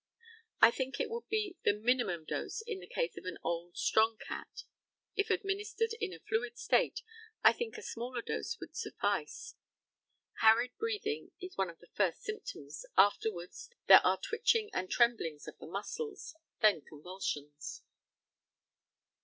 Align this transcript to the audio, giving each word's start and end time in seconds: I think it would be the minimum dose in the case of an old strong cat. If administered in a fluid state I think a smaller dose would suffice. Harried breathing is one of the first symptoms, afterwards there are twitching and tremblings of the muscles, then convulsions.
I 0.61 0.71
think 0.71 0.99
it 0.99 1.11
would 1.11 1.27
be 1.29 1.57
the 1.63 1.73
minimum 1.75 2.25
dose 2.25 2.63
in 2.65 2.79
the 2.79 2.87
case 2.87 3.17
of 3.17 3.25
an 3.25 3.37
old 3.43 3.77
strong 3.77 4.17
cat. 4.17 4.63
If 5.15 5.29
administered 5.29 5.93
in 6.01 6.11
a 6.11 6.17
fluid 6.19 6.57
state 6.57 7.03
I 7.43 7.53
think 7.53 7.77
a 7.77 7.83
smaller 7.83 8.23
dose 8.23 8.59
would 8.59 8.75
suffice. 8.75 9.53
Harried 10.39 10.75
breathing 10.79 11.33
is 11.39 11.55
one 11.55 11.69
of 11.69 11.77
the 11.77 11.89
first 11.93 12.23
symptoms, 12.23 12.83
afterwards 12.97 13.69
there 13.85 14.03
are 14.03 14.17
twitching 14.19 14.71
and 14.73 14.89
tremblings 14.89 15.47
of 15.47 15.59
the 15.59 15.67
muscles, 15.67 16.35
then 16.63 16.81
convulsions. 16.81 17.83